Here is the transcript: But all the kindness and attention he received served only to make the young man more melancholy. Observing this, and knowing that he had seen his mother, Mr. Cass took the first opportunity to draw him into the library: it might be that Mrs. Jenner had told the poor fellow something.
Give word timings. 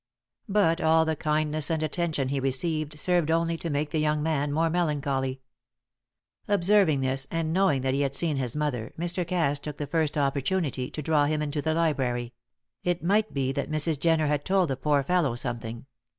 But 0.49 0.81
all 0.81 1.05
the 1.05 1.15
kindness 1.15 1.69
and 1.69 1.83
attention 1.83 2.29
he 2.29 2.39
received 2.39 2.97
served 2.97 3.29
only 3.29 3.55
to 3.57 3.69
make 3.69 3.91
the 3.91 3.99
young 3.99 4.23
man 4.23 4.51
more 4.51 4.67
melancholy. 4.67 5.41
Observing 6.47 7.01
this, 7.01 7.27
and 7.29 7.53
knowing 7.53 7.83
that 7.83 7.93
he 7.93 8.01
had 8.01 8.15
seen 8.15 8.37
his 8.37 8.55
mother, 8.55 8.93
Mr. 8.97 9.27
Cass 9.27 9.59
took 9.59 9.77
the 9.77 9.85
first 9.85 10.17
opportunity 10.17 10.89
to 10.89 11.03
draw 11.03 11.25
him 11.25 11.43
into 11.43 11.61
the 11.61 11.75
library: 11.75 12.33
it 12.83 13.03
might 13.03 13.31
be 13.31 13.51
that 13.51 13.69
Mrs. 13.69 13.99
Jenner 13.99 14.25
had 14.25 14.43
told 14.43 14.71
the 14.71 14.75
poor 14.75 15.03
fellow 15.03 15.35
something. 15.35 15.85